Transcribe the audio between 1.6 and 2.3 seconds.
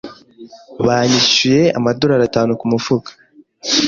amadorari